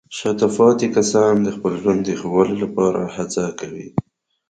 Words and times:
شاته 0.17 0.47
پاتې 0.57 0.87
کسان 0.95 1.33
د 1.41 1.47
خپل 1.55 1.73
ژوند 1.81 2.01
د 2.05 2.09
ښه 2.19 2.27
والي 2.33 2.55
لپاره 2.63 3.01
هڅې 3.15 3.45
کوي. 3.59 3.87